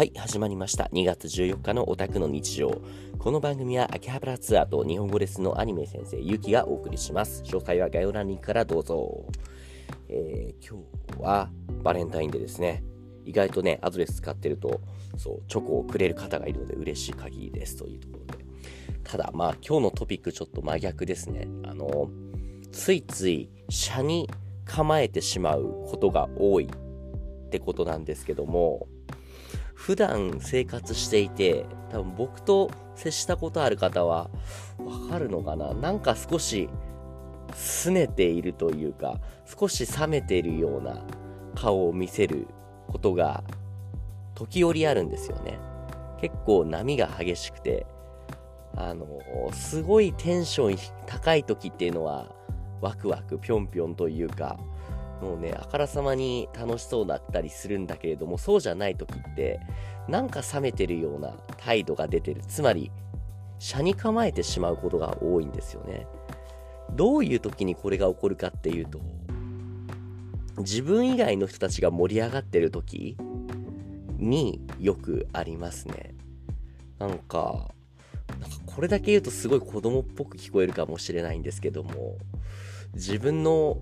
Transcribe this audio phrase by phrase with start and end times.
[0.00, 0.88] はい、始まりました。
[0.94, 2.80] 2月14日のオタクの日常。
[3.18, 7.42] この番組は秋葉原ツアーと日本語レッスンのアニメ先生、ゆきがお送りします。
[7.42, 9.26] 詳細は概要欄にからどうぞ。
[10.08, 10.82] えー、今
[11.18, 11.50] 日は
[11.82, 12.82] バレンタインデーですね。
[13.26, 14.80] 意外とね、アドレス使ってると、
[15.18, 18.44] そう、チョコをくれる方がいるので嬉しい限りですというところで。
[19.04, 21.46] ただ、まあ今日のトピックちょっと真逆ですね。
[21.64, 22.08] あの、
[22.72, 24.30] ついつい、車に
[24.64, 28.88] 構えてしまうことが多いってことなんですけども、
[29.80, 34.28] 普段生活していて、多分僕と接したことある方は
[34.78, 35.72] わかるのかな？
[35.72, 36.68] なんか少し
[37.54, 41.02] 拗ねているというか、少し冷めているような
[41.54, 42.46] 顔を見せる
[42.88, 43.42] ことが
[44.34, 45.58] 時折あるんですよね。
[46.20, 47.86] 結構波が激しくて、
[48.76, 49.06] あの、
[49.52, 52.26] すごいテンション高い時っていうのは
[52.82, 54.58] ワクワクぴょんぴょんというか、
[55.20, 59.60] もうね、あからさまに楽しそうだったりするんだけれども、そうじゃない時って、
[60.08, 62.42] なんか冷めてるような態度が出てる。
[62.46, 62.90] つまり、
[63.58, 66.06] 車に構えてしまうことが多いんですよね。
[66.92, 69.00] どういう時にこれが起こるかっていうと、
[70.58, 73.16] 自分以外の人たちが盛り上がってる時
[74.16, 76.14] によくありますね。
[76.98, 77.74] なんか、
[78.40, 82.16] なんかこれだけ言うとすごい子供っぽく聞こえるかもしれないんですけども、
[82.94, 83.78] 自分の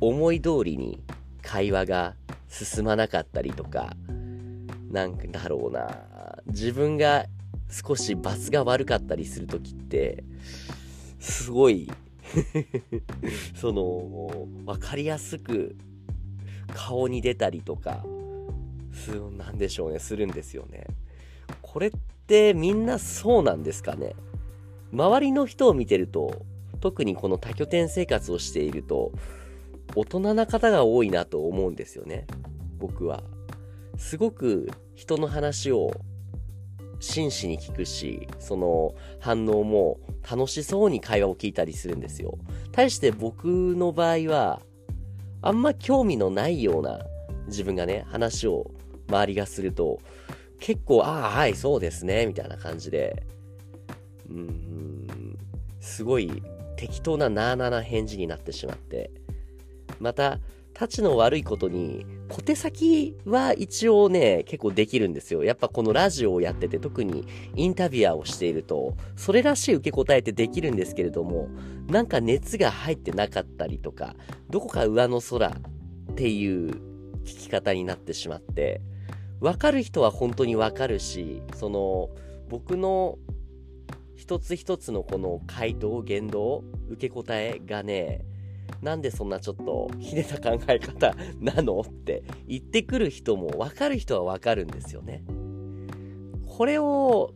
[0.00, 1.02] 思い通りに
[1.42, 2.14] 会話が
[2.48, 3.96] 進まなかったりとか、
[4.90, 6.06] なんかだろうな、
[6.46, 7.26] 自分が
[7.70, 10.24] 少し罰が悪かったりするときって、
[11.18, 11.90] すごい
[13.54, 15.76] その、わかりやすく
[16.74, 18.04] 顔に出たりとか、
[18.92, 20.86] す、なんでしょうね、するんですよね。
[21.62, 21.90] これっ
[22.26, 24.14] てみんなそうなんですかね？
[24.92, 26.44] 周りの人を見てると、
[26.80, 29.12] 特にこの多拠点生活をしていると、
[29.94, 32.26] 大人な方が多いなと思うんですよね。
[32.78, 33.22] 僕は。
[33.96, 35.90] すごく人の話を
[37.00, 39.98] 真摯に聞くし、その反応も
[40.30, 42.38] 楽しそうに会話を聞いたりするんですよ。
[42.72, 44.60] 対して僕の場合は、
[45.42, 47.00] あんま興味のないような
[47.46, 48.70] 自分がね、話を
[49.08, 49.98] 周りがすると、
[50.58, 53.24] 結構、ああ、はい、そうですね、みたいな感じで、
[54.28, 55.38] うーん、
[55.80, 56.42] すごい
[56.76, 59.10] 適当ななーなーな返事になってしまって、
[60.00, 60.40] また、
[60.72, 65.44] たちの悪いことに、小手先は一応ね、結構できるんですよ。
[65.44, 71.48] やっぱこのラジオをやってて、特にインタビュアーをしていると、それらしい受け答えってできるんですけれども、
[71.88, 74.14] なんか熱が入ってなかったりとか、
[74.48, 76.70] どこか上の空っていう
[77.24, 78.80] 聞き方になってしまって、
[79.40, 82.10] わかる人は本当にわかるし、その、
[82.48, 83.18] 僕の
[84.16, 88.24] 一つ一つのこの回答、言動、受け答えがね、
[88.82, 95.22] なんでそんなちょっとひねた考え方なのって言ってくる人も分かる人は分かるんですよね。
[96.46, 97.32] これを、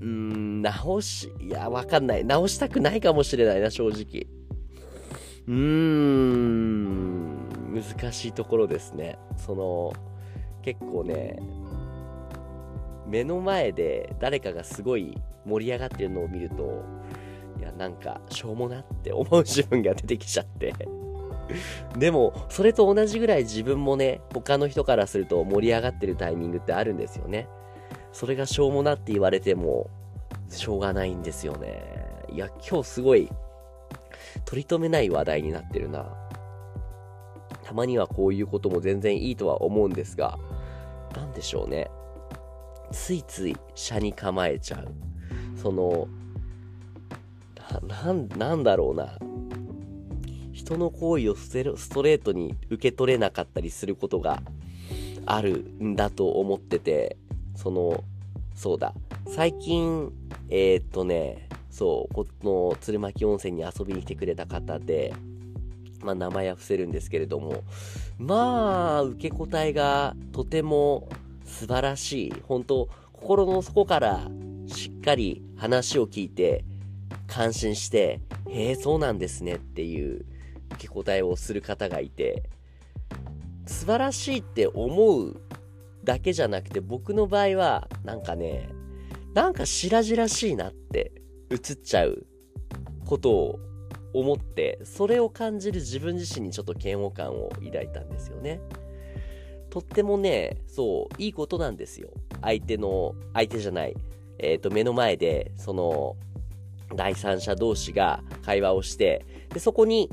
[0.00, 2.24] うーん、直し、いや、分かんない。
[2.24, 4.26] 直したくないかもしれないな、正直。
[5.48, 9.18] うーん、難しいところですね。
[9.36, 9.92] その、
[10.62, 11.40] 結構ね、
[13.06, 16.84] 目の前で誰かがすごい盛り上がってるのを見ると、
[17.82, 20.72] なんか、しょうもなって思う自分が出てきちゃって。
[21.98, 27.48] でも、それと同じぐらい自分もね、他の人からすると盛り上がってるタイミングってあるんですよね。
[28.12, 29.90] それがしょうもなって言われても、
[30.48, 31.82] しょうがないんですよね。
[32.30, 33.28] いや、今日すごい、
[34.44, 36.06] 取り留めない話題になってるな。
[37.64, 40.38] たまにはこういうことも全然いいとは思うんですが、
[41.16, 41.90] なんでしょうね。
[42.92, 44.94] ついつい、車に構えちゃう。
[45.56, 46.06] その、
[47.86, 49.18] な、なんだろうな。
[50.52, 51.48] 人の行為をス
[51.88, 54.42] トレートに受け取れなかったりすることが
[55.26, 57.16] あるんだと思ってて、
[57.56, 58.04] その、
[58.54, 58.94] そうだ。
[59.26, 60.12] 最近、
[60.48, 65.14] えー、っとね、そう、この鶴巻温泉に遊びに来てくれた方で、
[66.02, 67.62] まあ名前は伏せるんですけれども、
[68.18, 71.08] まあ、受け答えがとても
[71.44, 72.34] 素晴らしい。
[72.46, 74.28] 本当心の底から
[74.66, 76.64] しっかり話を聞いて、
[77.32, 78.20] 感心して、
[78.50, 80.26] へえ、そうなんですねっていう
[80.72, 82.42] 受け答えをする方がいて、
[83.64, 85.40] 素晴らしいって思う
[86.04, 88.68] だけじゃなくて、僕の場合は、なんかね、
[89.32, 91.12] なんか白々しいなって
[91.50, 92.26] 映っちゃう
[93.06, 93.58] ことを
[94.12, 98.60] 思って、それを感じる自分自身にちょっと嫌悪感を抱いたんですよね。
[99.70, 102.10] とってもね、そう、いいことなんですよ。
[102.42, 103.96] 相手の、相手じゃない、
[104.38, 106.16] えっ、ー、と、目の前で、その、
[106.94, 110.10] 第三者同士が会話をして、で、そこに、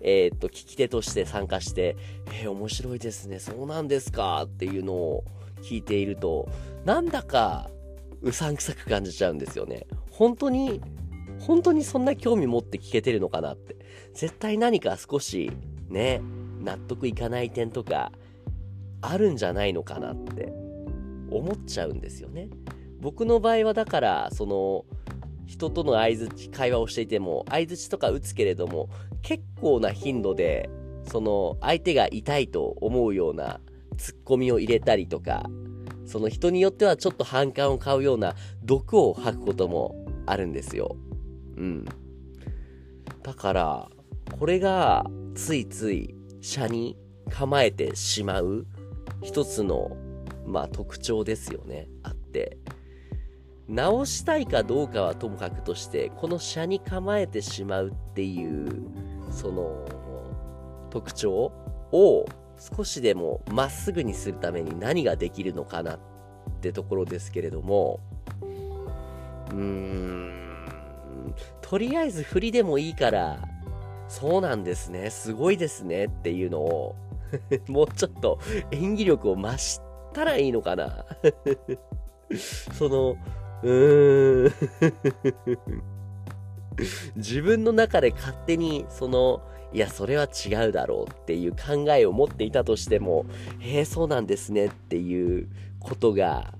[0.00, 1.96] えっ、と、聞き手として参加して、
[2.26, 5.24] えー、面白いですね、そうなんですかっていうのを
[5.62, 6.48] 聞いていると、
[6.84, 7.70] なんだか
[8.22, 9.86] うさんくさく感じちゃうんですよね。
[10.10, 10.80] 本当に、
[11.40, 13.76] 本当にそんな興味持って聞けてるのかなって。
[14.14, 15.52] 絶対何か少し
[15.88, 16.20] ね、
[16.60, 18.12] 納得いかない点とか
[19.00, 20.52] あるんじゃないのかなって
[21.30, 22.48] 思っちゃうんですよね。
[23.00, 24.84] 僕の場合はだから、その、
[25.48, 28.90] 人との相づち、会話をしていても、相づちとか打つけれども、
[29.22, 30.68] 結構な頻度で、
[31.10, 33.58] その、相手が痛いと思うような
[33.96, 35.48] ツッコミを入れたりとか、
[36.04, 39.96] その人によってはちょっと反感を買うような毒を吐くことも
[40.26, 40.96] あるんですよ。
[41.56, 41.86] うん。
[43.22, 43.88] だから、
[44.38, 46.98] これがついつい車に
[47.30, 48.66] 構えてしまう
[49.22, 49.96] 一つの、
[50.46, 51.88] まあ特徴ですよね。
[52.02, 52.58] あって。
[53.68, 58.82] 直したいかどうかはともかくとして、この車に構えてしまうっていう、
[59.30, 59.84] その
[60.90, 61.52] 特徴
[61.92, 62.24] を
[62.58, 65.98] 少しでもまっすぐにするために何ができるのかなっ
[66.60, 68.00] てところですけれども、
[69.50, 73.38] うーん、とりあえず振りでもいいから、
[74.08, 76.96] そうなんですね、すごいですねっていうのを
[77.68, 78.38] もうちょっと
[78.70, 79.80] 演技力を増し
[80.14, 81.04] たらいいのかな。
[82.72, 83.16] その、
[83.62, 84.52] うーん
[87.16, 93.26] 自分の中で勝手に、その、いや、それは違うだろうっていう考えを持っていたとしても、
[93.58, 95.48] へえ、そうなんですねっていう
[95.80, 96.54] ことが、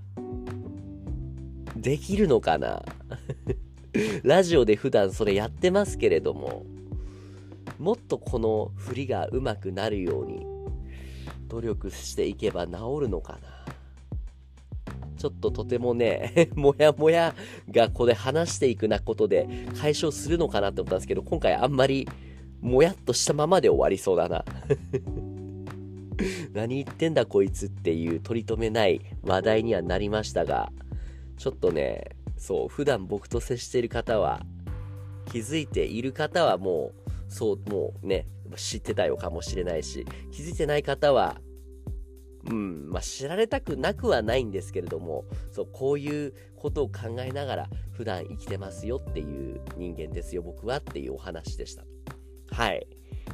[1.76, 2.84] できるのかな？
[4.22, 6.66] ラジオで普段それやってますけれども、
[7.78, 10.44] もっとこの振りが上手くなるように
[11.48, 12.72] 努力していけば治
[13.02, 13.47] るのかな？
[15.18, 17.34] ちょっととてもね、 もやもや
[17.70, 19.48] がここで話していくなことで
[19.78, 22.08] 解消するのかなって思ったんですけど、今回あんまり
[22.60, 24.44] もやっとしたままで終わりそうだな。
[26.52, 30.72] 何言ってんだこいつっていう取り留めない話題にはなりましたが、
[31.36, 32.04] ちょっとね、
[32.36, 34.42] そう、普段僕と接している方は、
[35.26, 38.26] 気づいている方はもう、そう、もうね、
[38.56, 41.40] 知ってたよかもしれないし、気づいてない方は、
[42.46, 51.84] うん、まあ、知られたくなくはないんですけれども、そう、こういうことを考えながら普段生きてますよっていう人間ですよ、僕はっていうお話でした。
[52.50, 52.86] はい。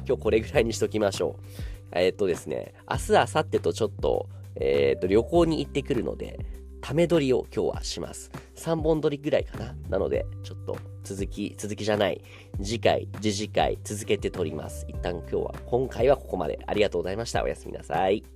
[0.07, 1.43] 今日これぐらいにしときましょう。
[1.91, 6.39] えー、っとですね、明日、明後日とちょっと、えー、っと、旅行に行ってくるので、
[6.81, 8.31] ため撮りを今日はします。
[8.57, 9.75] 3本撮りぐらいかな。
[9.89, 12.21] なので、ちょっと続き、続きじゃない。
[12.61, 14.85] 次回、次次回、続けて撮ります。
[14.87, 16.59] 一旦今日は、今回はここまで。
[16.67, 17.43] ありがとうございました。
[17.43, 18.34] おやすみなさい。